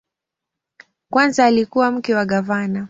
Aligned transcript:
Kwanza 1.09 1.45
alikuwa 1.45 1.91
mke 1.91 2.15
wa 2.15 2.25
gavana. 2.25 2.79